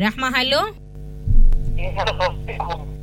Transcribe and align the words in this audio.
Rahma, 0.00 0.30
halo. 0.30 0.74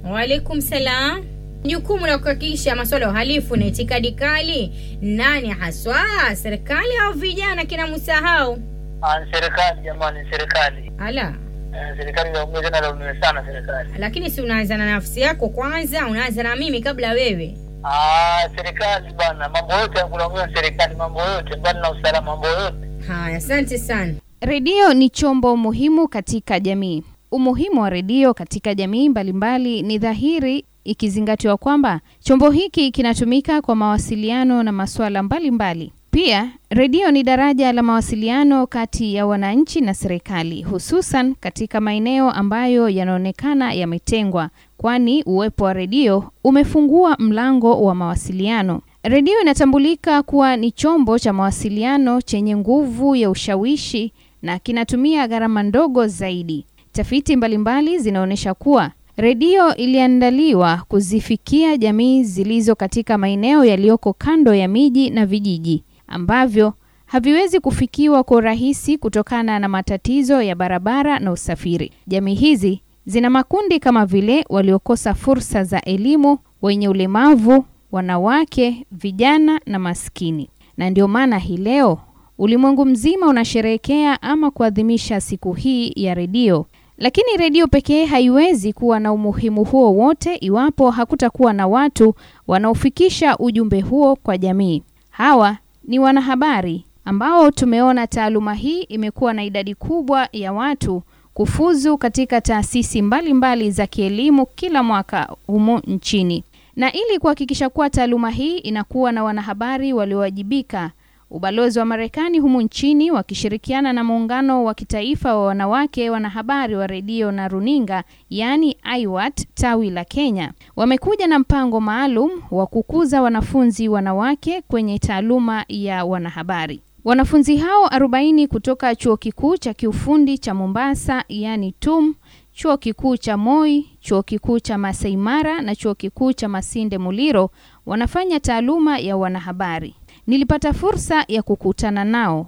Waalaikum 0.05 0.61
salam. 0.61 1.25
Jukumu 1.63 2.08
la 2.08 2.17
kuhakikisha 2.17 2.75
masuala 2.75 3.05
ya 3.05 3.12
uhalifu 3.12 3.55
na 3.55 3.66
itikadi 3.66 4.12
kali, 4.12 4.71
nani 5.01 5.50
haswa, 5.50 6.00
serikali 6.35 6.98
au 7.03 7.14
vijana 7.14 7.66
kina 7.66 7.87
msahau? 7.87 8.59
Ah, 9.02 9.20
serikali 9.32 9.82
jamani, 9.82 10.29
serikali 10.32 10.91
Ala, 11.00 11.34
Eh, 11.75 11.98
serikali 11.98 12.32
laumiwe 12.34 13.20
sana 13.21 13.46
serikali. 13.46 13.89
lakini 13.98 14.30
si 14.30 14.41
unaanza 14.41 14.78
na 14.78 14.86
nafsi 14.86 15.21
yako 15.21 15.50
kwanza, 15.50 16.07
unaanza 16.07 16.44
na 16.44 16.55
mimi 16.55 16.82
kabla 16.82 17.12
wewe. 17.12 17.57
Ah, 17.84 18.50
serikali 18.55 19.14
bana, 19.14 19.50
mambo 19.50 19.73
yote 19.73 19.98
ya 20.00 20.05
kulaumiwa 20.07 20.50
serikali, 20.54 20.96
mambo 20.96 21.21
yote 21.21 21.55
mbali 21.57 21.80
na 21.80 21.91
usalama, 21.91 22.32
mambo 22.32 22.48
yote. 22.48 22.78
Haya, 23.07 23.38
asante 23.38 23.78
sana. 23.78 24.14
Redio 24.46 24.94
ni 24.94 25.10
chombo 25.10 25.57
muhimu 25.57 26.07
katika 26.07 26.60
jamii. 26.60 27.04
Umuhimu 27.32 27.82
wa 27.82 27.89
redio 27.89 28.34
katika 28.34 28.75
jamii 28.75 29.10
mbalimbali 29.10 29.82
ni 29.82 29.97
dhahiri 29.97 30.66
ikizingatiwa 30.83 31.57
kwamba 31.57 32.00
chombo 32.19 32.49
hiki 32.52 32.91
kinatumika 32.91 33.61
kwa 33.61 33.75
mawasiliano 33.75 34.63
na 34.63 34.71
masuala 34.71 35.23
mbalimbali. 35.23 35.91
Pia 36.11 36.52
redio 36.69 37.11
ni 37.11 37.23
daraja 37.23 37.71
la 37.73 37.83
mawasiliano 37.83 38.67
kati 38.67 39.16
ya 39.16 39.25
wananchi 39.25 39.81
na 39.81 39.93
serikali, 39.93 40.61
hususan 40.63 41.35
katika 41.35 41.81
maeneo 41.81 42.31
ambayo 42.31 42.89
yanaonekana 42.89 43.73
yametengwa, 43.73 44.49
kwani 44.77 45.23
uwepo 45.23 45.63
wa 45.63 45.73
redio 45.73 46.23
umefungua 46.44 47.16
mlango 47.19 47.81
wa 47.83 47.95
mawasiliano. 47.95 48.81
Redio 49.03 49.41
inatambulika 49.41 50.23
kuwa 50.23 50.57
ni 50.57 50.71
chombo 50.71 51.19
cha 51.19 51.33
mawasiliano 51.33 52.21
chenye 52.21 52.57
nguvu 52.57 53.16
ya 53.16 53.30
ushawishi 53.30 54.13
na 54.43 54.59
kinatumia 54.59 55.27
gharama 55.27 55.63
ndogo 55.63 56.07
zaidi. 56.07 56.65
Tafiti 56.91 57.35
mbalimbali 57.35 57.99
zinaonyesha 57.99 58.53
kuwa 58.53 58.91
redio 59.17 59.75
iliandaliwa 59.75 60.81
kuzifikia 60.88 61.77
jamii 61.77 62.23
zilizo 62.23 62.75
katika 62.75 63.17
maeneo 63.17 63.66
yaliyoko 63.66 64.14
kando 64.14 64.53
ya 64.53 64.67
miji 64.67 65.09
na 65.09 65.25
vijiji 65.25 65.83
ambavyo 66.08 66.73
haviwezi 67.05 67.59
kufikiwa 67.59 68.23
kwa 68.23 68.38
urahisi 68.38 68.97
kutokana 68.97 69.59
na 69.59 69.69
matatizo 69.69 70.41
ya 70.41 70.55
barabara 70.55 71.19
na 71.19 71.31
usafiri. 71.31 71.91
Jamii 72.08 72.33
hizi 72.36 72.81
zina 73.05 73.30
makundi 73.30 73.80
kama 73.80 74.05
vile 74.05 74.45
waliokosa 74.49 75.14
fursa 75.14 75.64
za 75.64 75.81
elimu, 75.81 76.38
wenye 76.61 76.89
ulemavu, 76.89 77.66
wanawake, 77.91 78.86
vijana 78.91 79.59
na 79.66 79.80
maskini. 79.80 80.49
Na 80.77 80.89
ndio 80.89 81.08
maana 81.08 81.38
hii 81.38 81.58
leo 81.58 81.99
ulimwengu 82.38 82.86
mzima 82.86 83.28
unasherehekea 83.28 84.22
ama 84.22 84.52
kuadhimisha 84.52 85.22
siku 85.22 85.53
hii 85.53 85.94
ya 85.95 86.14
redio. 86.14 86.66
Lakini 86.98 87.38
redio 87.38 87.67
pekee 87.67 88.06
haiwezi 88.06 88.73
kuwa 88.73 89.00
na 89.00 89.14
umuhimu 89.14 89.64
huo 89.64 89.94
wote 89.94 90.36
iwapo 90.36 90.92
hakutakuwa 90.92 91.54
na 91.54 91.67
watu 91.67 92.14
wanaofikisha 92.48 93.38
ujumbe 93.38 93.81
huo 93.81 94.16
kwa 94.16 94.38
jamii. 94.38 94.84
Hawa 95.09 95.58
ni 95.84 96.00
wanahabari 96.00 96.86
ambao 97.06 97.52
tumeona 97.52 98.08
taaluma 98.08 98.54
hii 98.54 98.81
imekuwa 98.81 99.34
na 99.34 99.44
idadi 99.44 99.76
kubwa 99.76 100.30
ya 100.31 100.54
watu 100.54 101.04
kufuzu 101.34 101.98
katika 101.98 102.42
taasisi 102.42 103.02
mbalimbali 103.02 103.72
za 103.72 103.88
kielimu 103.88 104.45
kila 104.45 104.84
mwaka 104.84 105.36
humu 105.48 105.80
nchini. 105.88 106.44
Na 106.76 106.92
ili 106.94 107.20
kuhakikisha 107.20 107.70
kuwa 107.70 107.89
taaluma 107.89 108.30
hii 108.30 108.58
inakuwa 108.58 109.11
na 109.11 109.23
wanahabari 109.23 109.94
waliowajibika, 109.94 110.92
ubalozi 111.34 111.80
wa 111.80 111.86
Marekani 111.86 112.39
humu 112.39 112.62
nchini 112.62 113.12
wakishirikiana 113.12 113.94
na 113.94 114.03
muungano 114.03 114.64
wa 114.64 114.73
kitaifa 114.73 115.36
wa 115.36 115.45
wanawake 115.45 116.09
wanahabari 116.09 116.76
wa 116.76 116.88
redio 116.88 117.31
na 117.31 117.48
runinga, 117.48 118.03
yaani 118.30 118.78
IWAT 119.00 119.48
tawi 119.54 119.89
la 119.89 120.04
Kenya, 120.06 120.54
wamekuja 120.76 121.28
na 121.28 121.39
mpango 121.39 121.81
maalum 121.81 122.31
wa 122.52 122.67
kukuza 122.67 123.22
wanafunzi 123.22 123.88
wanawake 123.89 124.61
kwenye 124.61 124.99
taaluma 124.99 125.66
ya 125.67 126.05
wanahabari. 126.05 126.82
Wanafunzi 127.05 127.58
hao 127.58 127.86
40 127.88 128.48
kutoka 128.48 128.96
chuo 128.96 129.18
kikuu 129.18 129.58
cha 129.58 129.74
kiufundi 129.74 130.38
cha 130.38 130.54
Mombasa, 130.54 131.24
yaani 131.30 131.72
TUM, 131.72 132.16
chuo 132.54 132.78
kikuu 132.78 133.18
cha 133.18 133.38
Moi, 133.38 133.86
chuo 134.00 134.24
kikuu 134.24 134.60
cha 134.60 134.78
Masai 134.78 135.18
Mara 135.18 135.62
na 135.62 135.76
chuo 135.76 135.96
kikuu 135.96 136.34
cha 136.34 136.50
Masinde 136.50 136.98
Muliro 136.98 137.50
wanafanya 137.86 138.40
taaluma 138.40 139.00
ya 139.00 139.18
wanahabari. 139.18 139.96
Nilipata 140.28 140.74
fursa 140.74 141.26
ya 141.28 141.42
kukutana 141.44 142.04
nao, 142.06 142.48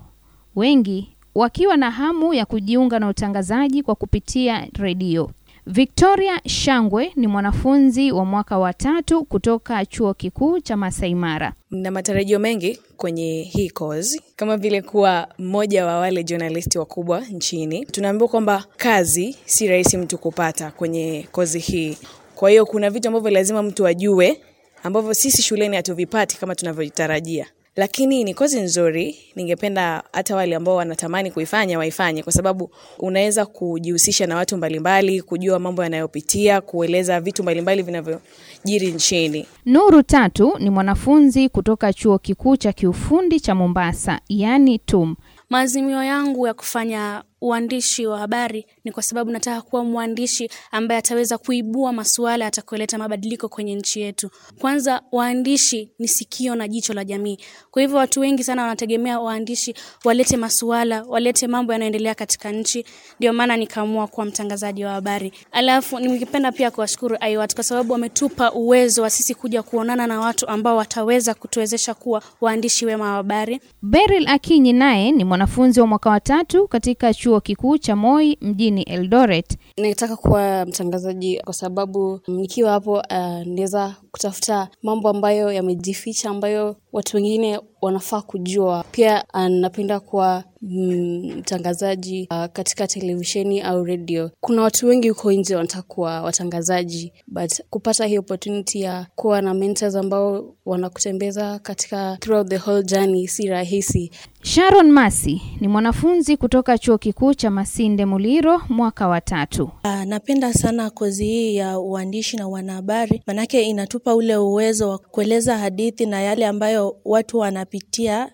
wengi 0.55 1.15
wakiwa 1.35 1.77
na 1.77 1.91
hamu 1.91 2.33
ya 2.33 2.45
kujiunga 2.45 2.99
na 2.99 3.07
utangazaji 3.09 3.83
kwa 3.83 3.95
kupitia 3.95 4.67
redio. 4.73 5.31
Victoria 5.67 6.41
Shangwe 6.47 7.11
ni 7.15 7.27
mwanafunzi 7.27 8.11
wa 8.11 8.25
mwaka 8.25 8.57
wa 8.57 8.73
tatu 8.73 9.23
kutoka 9.25 9.85
chuo 9.85 10.13
kikuu 10.13 10.59
cha 10.59 10.77
Masai 10.77 11.15
Mara. 11.15 11.53
na 11.71 11.91
matarajio 11.91 12.39
mengi 12.39 12.79
kwenye 12.97 13.43
hii 13.43 13.69
kozi, 13.69 14.21
kama 14.35 14.57
vile 14.57 14.81
kuwa 14.81 15.27
mmoja 15.39 15.85
wa 15.85 15.97
wale 15.99 16.23
journalist 16.23 16.75
wakubwa 16.75 17.19
nchini. 17.21 17.85
Tunaambiwa 17.85 18.29
kwamba 18.29 18.65
kazi 18.77 19.37
si 19.45 19.67
rahisi 19.67 19.97
mtu 19.97 20.17
kupata 20.17 20.71
kwenye 20.71 21.27
kozi 21.31 21.59
hii, 21.59 21.97
kwa 22.35 22.49
hiyo 22.49 22.65
kuna 22.65 22.89
vitu 22.89 23.07
ambavyo 23.07 23.29
lazima 23.31 23.63
mtu 23.63 23.87
ajue 23.87 24.41
ambavyo 24.83 25.13
sisi 25.13 25.41
shuleni 25.41 25.75
hatuvipati 25.75 26.37
kama 26.39 26.55
tunavyotarajia 26.55 27.45
lakini 27.75 28.23
ni 28.23 28.33
kozi 28.33 28.59
nzuri. 28.61 29.17
Ningependa 29.35 30.03
hata 30.13 30.35
wale 30.35 30.55
ambao 30.55 30.75
wanatamani 30.75 31.31
kuifanya 31.31 31.77
waifanye, 31.79 32.23
kwa 32.23 32.33
sababu 32.33 32.69
unaweza 32.99 33.45
kujihusisha 33.45 34.27
na 34.27 34.35
watu 34.35 34.57
mbalimbali, 34.57 35.21
kujua 35.21 35.59
mambo 35.59 35.83
yanayopitia, 35.83 36.61
kueleza 36.61 37.21
vitu 37.21 37.43
mbalimbali 37.43 37.81
vinavyojiri 37.81 38.91
nchini. 38.91 39.45
Nuru 39.65 40.03
Tatu 40.03 40.53
ni 40.59 40.69
mwanafunzi 40.69 41.49
kutoka 41.49 41.93
chuo 41.93 42.17
kikuu 42.19 42.57
cha 42.57 42.73
kiufundi 42.73 43.39
cha 43.39 43.55
Mombasa, 43.55 44.19
yaani 44.29 44.79
TUM. 44.79 45.15
Maazimio 45.49 46.03
yangu 46.03 46.47
ya 46.47 46.53
kufanya 46.53 47.23
uandishi 47.49 48.07
wa 48.07 48.19
habari 48.19 48.65
ni 48.83 48.91
kwa 48.91 49.03
sababu 49.03 49.31
nataka 49.31 49.61
kuwa 49.61 49.83
mwandishi 49.83 50.49
ambaye 50.71 50.99
ataweza 50.99 51.37
kuibua 51.37 51.93
masuala 51.93 52.45
yatakayoleta 52.45 52.97
mabadiliko 52.97 53.49
kwenye 53.49 53.75
nchi 53.75 54.01
yetu. 54.01 54.29
Kwanza, 54.59 55.01
waandishi 55.11 55.91
ni 55.99 56.07
sikio 56.07 56.55
na 56.55 56.67
jicho 56.67 56.93
la 56.93 57.05
jamii. 57.05 57.37
Kwa 57.71 57.81
hivyo 57.81 57.97
watu 57.97 58.19
wengi 58.19 58.43
sana 58.43 58.61
wanategemea 58.61 59.19
waandishi 59.19 59.73
walete 60.05 60.37
masuala, 60.37 61.03
walete 61.07 61.47
mambo 61.47 61.73
yanayoendelea 61.73 62.15
katika 62.15 62.51
nchi. 62.51 62.85
Ndio 63.19 63.33
maana 63.33 63.57
nikaamua 63.57 64.07
kuwa 64.07 64.25
mtangazaji 64.25 64.85
wa 64.85 64.91
habari. 64.91 65.33
Alafu 65.51 65.99
ningependa 65.99 66.51
pia 66.51 66.71
kuwashukuru 66.71 67.17
IWAT 67.29 67.55
kwa 67.55 67.63
sababu 67.63 67.93
wametupa 67.93 68.51
uwezo 68.51 69.01
wa 69.01 69.09
sisi 69.09 69.35
kuja 69.35 69.63
kuonana 69.63 70.07
na 70.07 70.19
watu 70.19 70.47
ambao 70.47 70.77
wataweza 70.77 71.33
kutuwezesha 71.33 71.93
kuwa 71.93 72.21
waandishi 72.41 72.85
wema 72.85 73.03
wa 73.05 73.11
habari. 73.15 73.59
Beryl 73.81 74.27
Akinyi 74.27 74.73
naye 74.73 75.11
ni 75.11 75.23
mwanafunzi 75.23 75.79
wa 75.81 75.87
mwaka 75.87 76.09
wa 76.09 76.19
tatu 76.19 76.67
katika 76.67 77.13
chuo 77.13 77.34
kikuu 77.41 77.77
cha 77.77 77.95
Moi 77.95 78.37
mjini 78.41 78.81
Eldoret. 78.83 79.57
Nataka 79.77 80.15
kuwa 80.15 80.65
mtangazaji 80.65 81.39
kwa 81.43 81.53
sababu 81.53 82.19
nikiwa 82.27 82.71
hapo 82.71 82.91
uh, 82.93 83.01
naweza 83.45 83.95
kutafuta 84.11 84.67
mambo 84.83 85.09
ambayo 85.09 85.51
yamejificha 85.51 86.29
ambayo 86.29 86.75
watu 86.95 87.17
wengine 87.17 87.59
wanafaa 87.81 88.21
kujua. 88.21 88.85
Pia 88.91 89.33
anapenda 89.33 89.75
napenda 89.75 89.99
kuwa 89.99 90.43
mm, 90.61 91.35
mtangazaji 91.37 92.27
uh, 92.31 92.45
katika 92.45 92.87
televisheni 92.87 93.61
au 93.61 93.83
redio. 93.83 94.31
Kuna 94.41 94.61
watu 94.61 94.87
wengi 94.87 95.09
huko 95.09 95.31
nje 95.31 95.55
wanataka 95.55 95.81
kuwa 95.81 96.21
watangazaji, 96.21 97.13
but 97.27 97.61
kupata 97.69 98.05
hii 98.05 98.17
opportunity 98.17 98.81
ya 98.81 99.07
kuwa 99.15 99.41
na 99.41 99.53
mentors 99.53 99.95
ambao 99.95 100.55
wanakutembeza 100.65 101.59
katika 101.59 102.17
throughout 102.21 102.49
the 102.49 102.57
whole 102.57 102.83
journey 102.83 103.27
si 103.27 103.47
rahisi. 103.47 104.11
Sharon 104.43 104.91
Masi 104.91 105.41
ni 105.61 105.67
mwanafunzi 105.67 106.37
kutoka 106.37 106.77
chuo 106.77 106.97
kikuu 106.97 107.33
cha 107.33 107.51
Masinde 107.51 108.05
Muliro 108.05 108.61
mwaka 108.69 109.07
wa 109.07 109.21
tatu. 109.21 109.63
Uh, 109.83 110.03
napenda 110.03 110.53
sana 110.53 110.89
kozi 110.89 111.25
hii 111.25 111.55
ya 111.55 111.79
uandishi 111.79 112.37
na 112.37 112.47
wanahabari, 112.47 113.21
manake 113.27 113.63
inatupa 113.63 114.15
ule 114.15 114.37
uwezo 114.37 114.89
wa 114.89 114.97
kueleza 114.97 115.57
hadithi 115.57 116.05
na 116.05 116.21
yale 116.21 116.45
ambayo 116.45 116.84
watu 117.05 117.37
wanapitia, 117.39 118.31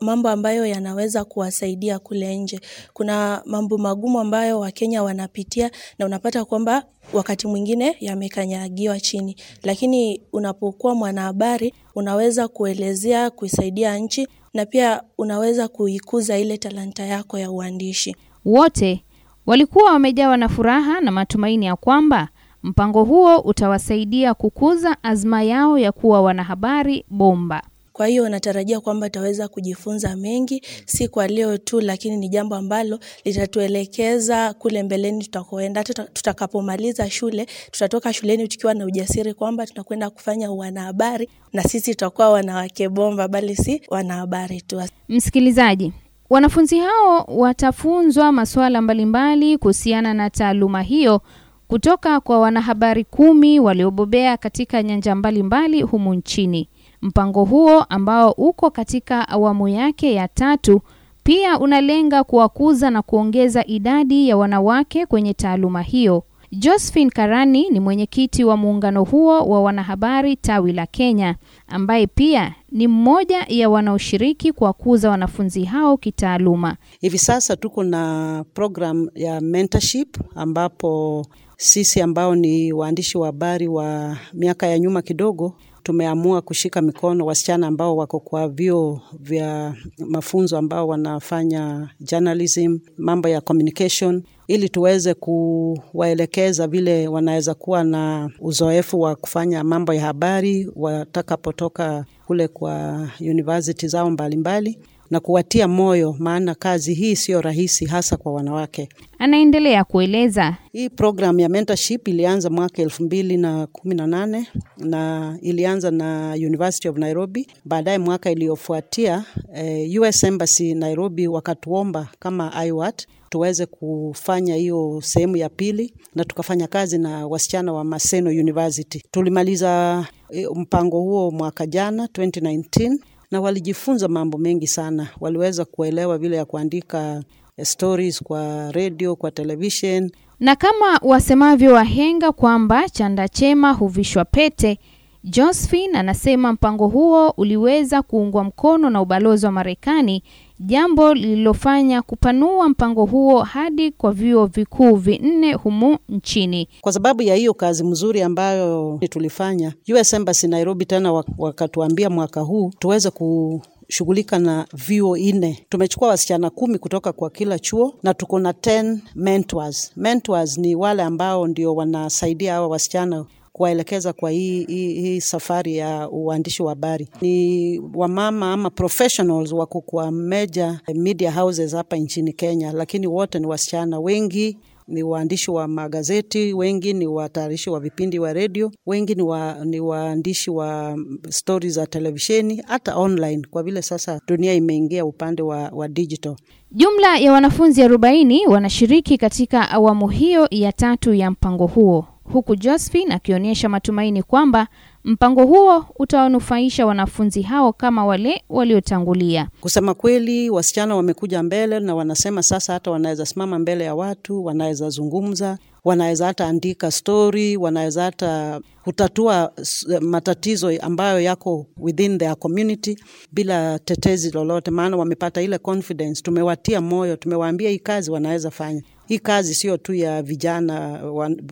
mambo 0.00 0.28
ambayo 0.28 0.66
yanaweza 0.66 1.24
kuwasaidia 1.24 1.98
kule 1.98 2.36
nje. 2.36 2.60
Kuna 2.92 3.42
mambo 3.46 3.78
magumu 3.78 4.20
ambayo 4.20 4.60
Wakenya 4.60 5.02
wanapitia 5.02 5.70
na 5.98 6.06
unapata 6.06 6.44
kwamba 6.44 6.84
wakati 7.12 7.46
mwingine 7.46 7.96
yamekanyagiwa 8.00 9.00
chini, 9.00 9.36
lakini 9.62 10.20
unapokuwa 10.32 10.94
mwanahabari 10.94 11.74
unaweza 11.94 12.48
kuelezea, 12.48 13.30
kuisaidia 13.30 13.98
nchi 13.98 14.28
na 14.54 14.66
pia 14.66 15.02
unaweza 15.18 15.68
kuikuza 15.68 16.38
ile 16.38 16.58
talanta 16.58 17.04
yako 17.06 17.38
ya 17.38 17.50
uandishi. 17.50 18.16
Wote 18.44 19.04
walikuwa 19.46 19.92
wamejawa 19.92 20.36
na 20.36 20.48
furaha 20.48 21.00
na 21.00 21.10
matumaini 21.10 21.66
ya 21.66 21.76
kwamba 21.76 22.28
mpango 22.62 23.04
huo 23.04 23.38
utawasaidia 23.38 24.34
kukuza 24.34 24.96
azma 25.02 25.42
yao 25.42 25.78
ya 25.78 25.92
kuwa 25.92 26.22
wanahabari 26.22 27.04
bomba. 27.10 27.62
Kwa 27.94 28.06
hiyo 28.06 28.28
natarajia 28.28 28.80
kwamba 28.80 29.10
taweza 29.10 29.48
kujifunza 29.48 30.16
mengi, 30.16 30.62
si 30.86 31.08
kwa 31.08 31.26
leo 31.26 31.58
tu, 31.58 31.80
lakini 31.80 32.16
ni 32.16 32.28
jambo 32.28 32.54
ambalo 32.56 32.98
litatuelekeza 33.24 34.54
kule 34.54 34.82
mbeleni 34.82 35.24
tutakoenda. 35.24 35.84
Tutakapomaliza 35.84 37.10
shule, 37.10 37.46
tutatoka 37.70 38.12
shuleni 38.12 38.48
tukiwa 38.48 38.74
na 38.74 38.84
ujasiri 38.84 39.34
kwamba 39.34 39.66
tunakwenda 39.66 40.10
kufanya 40.10 40.50
wanahabari, 40.50 41.28
na 41.52 41.62
sisi 41.62 41.90
tutakuwa 41.90 42.30
wanawake 42.30 42.88
bomba, 42.88 43.28
bali 43.28 43.56
si 43.56 43.82
wanahabari 43.88 44.60
tu. 44.60 44.82
Msikilizaji, 45.08 45.92
wanafunzi 46.30 46.78
hao 46.78 47.24
watafunzwa 47.28 48.32
masuala 48.32 48.82
mbalimbali 48.82 49.58
kuhusiana 49.58 50.14
na 50.14 50.30
taaluma 50.30 50.82
hiyo 50.82 51.20
kutoka 51.68 52.20
kwa 52.20 52.38
wanahabari 52.40 53.04
kumi 53.04 53.60
waliobobea 53.60 54.36
katika 54.36 54.82
nyanja 54.82 55.14
mbalimbali 55.14 55.82
humu 55.82 56.14
nchini. 56.14 56.68
Mpango 57.08 57.44
huo 57.44 57.82
ambao 57.82 58.30
uko 58.32 58.70
katika 58.70 59.28
awamu 59.28 59.68
yake 59.68 60.12
ya 60.14 60.28
tatu 60.28 60.80
pia 61.22 61.58
unalenga 61.58 62.24
kuwakuza 62.24 62.90
na 62.90 63.02
kuongeza 63.02 63.66
idadi 63.66 64.28
ya 64.28 64.36
wanawake 64.36 65.06
kwenye 65.06 65.34
taaluma 65.34 65.82
hiyo. 65.82 66.22
Josephine 66.52 67.10
Karani 67.10 67.70
ni 67.70 67.80
mwenyekiti 67.80 68.44
wa 68.44 68.56
muungano 68.56 69.04
huo 69.04 69.40
wa 69.46 69.62
wanahabari 69.62 70.36
tawi 70.36 70.72
la 70.72 70.86
Kenya, 70.86 71.36
ambaye 71.68 72.06
pia 72.06 72.54
ni 72.72 72.88
mmoja 72.88 73.44
ya 73.48 73.70
wanaoshiriki 73.70 74.52
kuwakuza 74.52 75.10
wanafunzi 75.10 75.64
hao 75.64 75.96
kitaaluma. 75.96 76.76
Hivi 77.00 77.18
sasa 77.18 77.56
tuko 77.56 77.84
na 77.84 78.44
program 78.54 79.08
ya 79.14 79.40
mentorship 79.40 80.16
ambapo 80.34 81.26
sisi 81.56 82.00
ambao 82.02 82.34
ni 82.34 82.72
waandishi 82.72 83.18
wa 83.18 83.26
habari 83.26 83.68
wa 83.68 84.16
miaka 84.32 84.66
ya 84.66 84.78
nyuma 84.78 85.02
kidogo 85.02 85.54
tumeamua 85.84 86.42
kushika 86.42 86.82
mikono 86.82 87.26
wasichana 87.26 87.66
ambao 87.66 87.96
wako 87.96 88.20
kwa 88.20 88.48
vyuo 88.48 89.00
vya 89.20 89.74
mafunzo 89.98 90.58
ambao 90.58 90.88
wanafanya 90.88 91.90
journalism, 92.00 92.78
mambo 92.98 93.28
ya 93.28 93.40
communication, 93.40 94.22
ili 94.48 94.68
tuweze 94.68 95.14
kuwaelekeza 95.14 96.66
vile 96.66 97.08
wanaweza 97.08 97.54
kuwa 97.54 97.84
na 97.84 98.30
uzoefu 98.40 99.00
wa 99.00 99.16
kufanya 99.16 99.64
mambo 99.64 99.94
ya 99.94 100.02
habari 100.02 100.70
watakapotoka 100.76 102.04
kule 102.26 102.48
kwa 102.48 103.08
university 103.20 103.88
zao 103.88 104.10
mbalimbali. 104.10 104.70
mbali, 104.70 104.88
na 105.10 105.20
kuwatia 105.20 105.68
moyo, 105.68 106.16
maana 106.18 106.54
kazi 106.54 106.94
hii 106.94 107.16
siyo 107.16 107.40
rahisi, 107.40 107.84
hasa 107.86 108.16
kwa 108.16 108.32
wanawake. 108.32 108.88
Anaendelea 109.18 109.84
kueleza. 109.84 110.56
Hii 110.72 110.88
program 110.88 111.40
ya 111.40 111.48
mentorship 111.48 112.08
ilianza 112.08 112.50
mwaka 112.50 112.82
elfu 112.82 113.02
mbili 113.02 113.36
na 113.36 113.66
kumi 113.66 113.94
na 113.94 114.06
nane 114.06 114.48
na 114.78 115.38
ilianza 115.42 115.90
na 115.90 116.32
University 116.34 116.88
of 116.88 116.96
Nairobi. 116.96 117.46
Baadaye 117.64 117.98
mwaka 117.98 118.30
iliyofuatia 118.30 119.24
eh, 119.54 120.00
US 120.00 120.24
Embassy 120.24 120.74
Nairobi 120.74 121.28
wakatuomba 121.28 122.08
kama 122.18 122.64
IWAT 122.66 123.06
tuweze 123.30 123.66
kufanya 123.66 124.54
hiyo 124.54 125.00
sehemu 125.04 125.36
ya 125.36 125.48
pili, 125.48 125.94
na 126.14 126.24
tukafanya 126.24 126.66
kazi 126.66 126.98
na 126.98 127.26
wasichana 127.26 127.72
wa 127.72 127.84
Maseno 127.84 128.30
University. 128.30 129.02
Tulimaliza 129.10 130.04
eh, 130.30 130.48
mpango 130.54 131.00
huo 131.00 131.30
mwaka 131.30 131.66
jana 131.66 132.06
2019 132.06 132.96
na 133.34 133.40
walijifunza 133.40 134.08
mambo 134.08 134.38
mengi 134.38 134.66
sana. 134.66 135.08
Waliweza 135.20 135.64
kuelewa 135.64 136.18
vile 136.18 136.36
ya 136.36 136.44
kuandika 136.44 137.22
stories 137.62 138.22
kwa 138.22 138.72
radio, 138.72 139.16
kwa 139.16 139.30
television. 139.30 140.10
Na 140.40 140.56
kama 140.56 140.98
wasemavyo 141.02 141.72
wahenga 141.72 142.32
kwamba 142.32 142.88
chanda 142.88 143.28
chema 143.28 143.72
huvishwa 143.72 144.24
pete, 144.24 144.78
Josephine 145.24 145.98
anasema 145.98 146.52
mpango 146.52 146.86
huo 146.88 147.30
uliweza 147.30 148.02
kuungwa 148.02 148.44
mkono 148.44 148.90
na 148.90 149.00
ubalozi 149.02 149.46
wa 149.46 149.52
Marekani, 149.52 150.22
jambo 150.60 151.14
lililofanya 151.14 152.02
kupanua 152.02 152.68
mpango 152.68 153.04
huo 153.04 153.42
hadi 153.42 153.90
kwa 153.90 154.12
vyuo 154.12 154.46
vikuu 154.46 154.94
vinne 154.96 155.52
humu 155.54 155.98
nchini. 156.08 156.68
Kwa 156.80 156.92
sababu 156.92 157.22
ya 157.22 157.34
hiyo 157.34 157.54
kazi 157.54 157.84
mzuri 157.84 158.22
ambayo 158.22 159.00
tulifanya, 159.10 159.74
US 159.94 160.12
Embassy 160.14 160.46
Nairobi 160.48 160.84
tena 160.86 161.12
wakatuambia 161.38 162.10
mwaka 162.10 162.40
huu 162.40 162.70
tuweze 162.78 163.10
ku 163.10 163.60
shughulika 163.88 164.38
na 164.38 164.66
vyuo 164.74 165.16
nne. 165.16 165.66
Tumechukua 165.68 166.08
wasichana 166.08 166.50
kumi 166.50 166.78
kutoka 166.78 167.12
kwa 167.12 167.30
kila 167.30 167.58
chuo 167.58 167.94
na 168.02 168.14
tuko 168.14 168.38
na 168.38 168.52
10 168.52 168.98
mentors. 169.14 169.92
Mentors 169.96 170.58
ni 170.58 170.74
wale 170.74 171.02
ambao 171.02 171.46
ndio 171.46 171.74
wanasaidia 171.74 172.52
hawa 172.54 172.68
wasichana 172.68 173.24
kuwaelekeza 173.58 174.12
kwa 174.12 174.30
hii, 174.30 174.64
hii, 174.64 174.92
hii 175.00 175.20
safari 175.20 175.76
ya 175.76 176.10
uandishi 176.10 176.62
wa 176.62 176.68
habari. 176.70 177.08
Ni 177.20 177.80
wamama 177.94 178.52
ama 178.52 178.70
professionals 178.70 179.52
wako 179.52 179.80
kwa 179.80 180.10
major 180.10 180.78
media 180.94 181.32
houses 181.32 181.74
hapa 181.74 181.96
nchini 181.96 182.32
Kenya, 182.32 182.72
lakini 182.72 183.06
wote 183.06 183.38
ni 183.38 183.46
wasichana. 183.46 184.00
Wengi 184.00 184.58
ni 184.88 185.02
waandishi 185.02 185.50
wa 185.50 185.68
magazeti, 185.68 186.52
wengi 186.54 186.92
ni 186.92 187.06
watayarishi 187.06 187.70
wa 187.70 187.80
vipindi 187.80 188.18
wa 188.18 188.32
redio, 188.32 188.70
wengi 188.86 189.14
ni, 189.14 189.22
wa, 189.22 189.64
ni 189.64 189.80
waandishi 189.80 190.50
wa 190.50 190.98
stori 191.28 191.70
za 191.70 191.86
televisheni, 191.86 192.62
hata 192.66 192.96
online, 192.96 193.42
kwa 193.50 193.62
vile 193.62 193.82
sasa 193.82 194.20
dunia 194.26 194.54
imeingia 194.54 195.04
upande 195.04 195.42
wa, 195.42 195.68
wa 195.74 195.88
digital. 195.88 196.36
Jumla 196.72 197.18
ya 197.18 197.32
wanafunzi 197.32 197.82
40 197.82 198.48
wanashiriki 198.48 199.18
katika 199.18 199.70
awamu 199.70 200.08
hiyo 200.08 200.48
ya 200.50 200.72
tatu 200.72 201.14
ya 201.14 201.30
mpango 201.30 201.66
huo, 201.66 202.06
huku 202.32 202.56
Josephine 202.56 203.14
akionyesha 203.14 203.68
matumaini 203.68 204.22
kwamba 204.22 204.68
mpango 205.04 205.46
huo 205.46 205.84
utawanufaisha 205.98 206.86
wanafunzi 206.86 207.42
hao 207.42 207.72
kama 207.72 208.06
wale 208.06 208.42
waliotangulia. 208.48 209.48
Kusema 209.60 209.94
kweli, 209.94 210.50
wasichana 210.50 210.96
wamekuja 210.96 211.42
mbele 211.42 211.80
na 211.80 211.94
wanasema 211.94 212.42
sasa 212.42 212.72
hata 212.72 212.90
wanaweza 212.90 213.26
simama 213.26 213.58
mbele 213.58 213.84
ya 213.84 213.94
watu, 213.94 214.44
wanaweza 214.44 214.88
zungumza, 214.90 215.58
wanaweza 215.84 216.26
hata 216.26 216.46
andika 216.46 216.90
stori, 216.90 217.56
wanaweza 217.56 218.02
hata 218.04 218.60
kutatua 218.84 219.52
matatizo 220.00 220.70
ambayo 220.80 221.20
yako 221.20 221.66
within 221.76 222.18
their 222.18 222.36
community 222.36 222.96
bila 223.32 223.78
tetezi 223.78 224.30
lolote, 224.30 224.70
maana 224.70 224.96
wamepata 224.96 225.42
ile 225.42 225.58
confidence. 225.58 226.22
Tumewatia 226.22 226.80
moyo, 226.80 227.16
tumewaambia 227.16 227.70
hii 227.70 227.78
kazi 227.78 228.10
wanaweza 228.10 228.50
fanya. 228.50 228.82
Hii 229.08 229.18
kazi 229.18 229.54
sio 229.54 229.76
tu 229.76 229.94
ya 229.94 230.22
vijana 230.22 230.80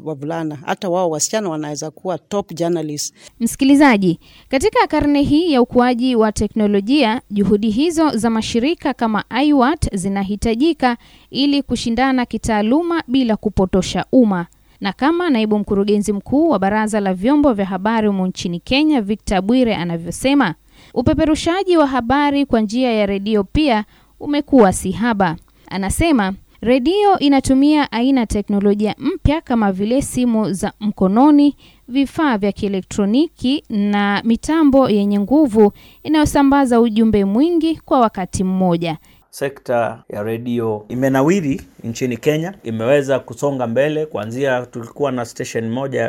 wavulana, 0.05 0.59
hata 0.67 0.89
wao 0.89 1.11
wasichana 1.11 1.49
wanaweza 1.49 1.91
kuwa 1.91 2.19
top 2.19 2.55
journalist. 2.55 3.15
Msikilizaji, 3.41 4.19
katika 4.49 4.87
karne 4.87 5.23
hii 5.23 5.53
ya 5.53 5.63
ukuaji 5.63 6.17
wa 6.17 6.33
teknolojia, 6.33 7.21
juhudi 7.31 7.71
hizo 7.71 8.11
za 8.11 8.31
mashirika 8.31 8.95
kama 8.95 9.25
IWAT 9.45 9.97
zinahitajika 9.97 10.97
ili 11.31 11.63
kushindana 11.63 12.27
kitaaluma 12.27 13.03
bila 13.09 13.37
kupotosha 13.37 14.05
umma. 14.13 14.47
Na 14.81 14.93
kama 14.93 15.31
naibu 15.31 15.59
mkurugenzi 15.59 16.13
mkuu 16.13 16.49
wa 16.49 16.59
Baraza 16.59 17.01
la 17.01 17.15
Vyombo 17.15 17.53
vya 17.53 17.67
Habari 17.67 18.07
humu 18.07 18.27
nchini 18.27 18.61
Kenya, 18.61 19.01
Victor 19.01 19.41
Bwire 19.43 19.75
anavyosema, 19.77 20.55
upeperushaji 20.95 21.77
wa 21.77 21.87
habari 21.87 22.47
kwa 22.47 22.61
njia 22.61 22.93
ya 22.93 23.07
redio 23.07 23.45
pia 23.45 23.85
umekuwa 24.21 24.73
si 24.73 24.91
haba. 24.93 25.37
Anasema 25.69 26.35
redio 26.63 27.19
inatumia 27.19 27.93
aina 27.93 28.27
teknolojia 28.27 28.95
mpya 28.99 29.41
kama 29.41 29.73
vile 29.73 30.03
simu 30.03 30.53
za 30.53 30.73
mkononi, 30.81 31.57
vifaa 31.89 32.39
vya 32.39 32.53
kielektroniki 32.53 33.65
na 33.69 34.23
mitambo 34.25 34.89
yenye 34.91 35.21
nguvu 35.21 35.73
inayosambaza 36.03 36.81
ujumbe 36.81 37.25
mwingi 37.25 37.77
kwa 37.77 38.01
wakati 38.01 38.45
mmoja. 38.45 38.99
Sekta 39.35 40.03
ya 40.09 40.23
redio 40.23 40.85
imenawiri 40.89 41.61
nchini 41.85 42.17
Kenya, 42.17 42.55
imeweza 42.63 43.19
kusonga 43.19 43.67
mbele. 43.67 44.07
Kuanzia 44.07 44.67
tulikuwa 44.67 45.13
na 45.13 45.25
station 45.25 45.71
moja 45.71 46.01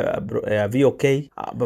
ya 0.50 0.68
VOK 0.68 1.04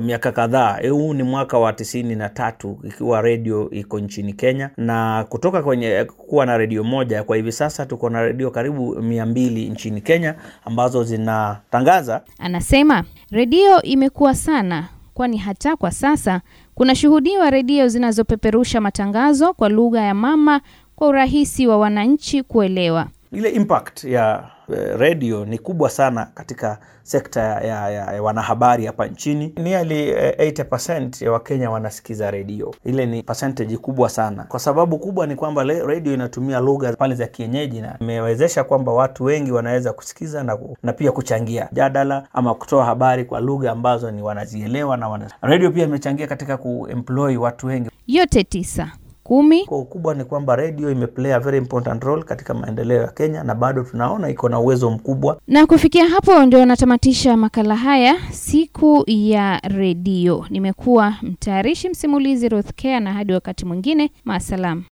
miaka 0.02 0.32
kadhaa. 0.32 0.78
Huu 0.90 1.14
ni 1.14 1.22
mwaka 1.22 1.58
wa 1.58 1.72
tisini 1.72 2.14
na 2.14 2.28
tatu 2.28 2.78
ikiwa 2.84 3.22
redio 3.22 3.70
iko 3.70 4.00
nchini 4.00 4.32
Kenya, 4.32 4.70
na 4.76 5.24
kutoka 5.28 5.62
kwenye 5.62 6.04
kuwa 6.16 6.46
na 6.46 6.58
redio 6.58 6.84
moja 6.84 7.22
kwa 7.24 7.36
hivi 7.36 7.52
sasa 7.52 7.86
tuko 7.86 8.10
na 8.10 8.22
redio 8.22 8.50
karibu 8.50 9.02
mia 9.02 9.26
mbili 9.26 9.68
nchini 9.70 10.00
Kenya 10.00 10.34
ambazo 10.64 11.04
zinatangaza. 11.04 12.22
Anasema 12.38 13.04
redio 13.30 13.82
imekuwa 13.82 14.34
sana, 14.34 14.88
kwani 15.14 15.36
hata 15.36 15.76
kwa 15.76 15.90
sasa 15.90 16.40
kunashuhudiwa 16.74 17.50
redio 17.50 17.88
zinazopeperusha 17.88 18.80
matangazo 18.80 19.54
kwa 19.54 19.68
lugha 19.68 20.00
ya 20.00 20.14
mama 20.14 20.60
kwa 20.98 21.08
urahisi 21.08 21.66
wa 21.66 21.78
wananchi 21.78 22.42
kuelewa. 22.42 23.06
Ile 23.32 23.48
impact 23.50 24.04
ya 24.04 24.44
eh, 24.74 24.98
redio 24.98 25.44
ni 25.44 25.58
kubwa 25.58 25.90
sana 25.90 26.26
katika 26.34 26.78
sekta 27.02 27.40
ya, 27.42 27.90
ya, 27.90 28.12
ya, 28.12 28.22
wanahabari 28.22 28.86
hapa 28.86 29.06
nchini. 29.06 29.52
Nearly 29.56 30.08
eh, 30.08 30.34
80% 30.38 31.24
ya 31.24 31.32
Wakenya 31.32 31.70
wanasikiza 31.70 32.30
redio. 32.30 32.74
Ile 32.84 33.06
ni 33.06 33.22
percentage 33.22 33.76
kubwa 33.76 34.08
sana. 34.08 34.44
Kwa 34.44 34.60
sababu 34.60 34.98
kubwa 34.98 35.26
ni 35.26 35.34
kwamba 35.36 35.64
redio 35.64 36.14
inatumia 36.14 36.60
lugha 36.60 36.92
pale 36.92 37.14
za 37.14 37.26
kienyeji 37.26 37.80
na 37.80 37.96
imewezesha 38.00 38.64
kwamba 38.64 38.92
watu 38.92 39.24
wengi 39.24 39.52
wanaweza 39.52 39.92
kusikiza 39.92 40.42
na, 40.42 40.58
na 40.82 40.92
pia 40.92 41.12
kuchangia 41.12 41.68
jadala 41.72 42.28
ama 42.32 42.54
kutoa 42.54 42.84
habari 42.84 43.24
kwa 43.24 43.40
lugha 43.40 43.72
ambazo 43.72 44.10
ni 44.10 44.22
wanazielewa 44.22 44.96
na 44.96 45.08
wana... 45.08 45.30
redio 45.42 45.70
pia 45.70 45.84
imechangia 45.84 46.26
katika 46.26 46.56
kuemploy 46.56 47.36
watu 47.36 47.66
wengi. 47.66 47.90
Yote 48.06 48.44
tisa. 48.44 48.92
Kumi. 49.28 49.64
Kwa 49.64 49.78
ukubwa 49.78 50.14
ni 50.14 50.24
kwamba 50.24 50.56
redio 50.56 50.90
imeplay 50.90 51.32
a 51.34 51.40
very 51.40 51.58
important 51.58 52.04
role 52.04 52.22
katika 52.22 52.54
maendeleo 52.54 53.02
ya 53.02 53.08
Kenya 53.08 53.42
na 53.44 53.54
bado 53.54 53.82
tunaona 53.82 54.28
iko 54.30 54.48
na 54.48 54.60
uwezo 54.60 54.90
mkubwa. 54.90 55.40
Na 55.48 55.66
kufikia 55.66 56.08
hapo 56.08 56.46
ndio 56.46 56.66
natamatisha 56.66 57.36
makala 57.36 57.76
haya 57.76 58.16
siku 58.30 59.04
ya 59.06 59.58
redio. 59.64 60.46
Nimekuwa 60.50 61.14
mtayarishi 61.22 61.88
msimulizi 61.88 62.48
Ruth 62.48 62.70
Care, 62.82 63.00
na 63.00 63.12
hadi 63.12 63.32
wakati 63.32 63.64
mwingine, 63.64 64.10
maasalam. 64.24 64.84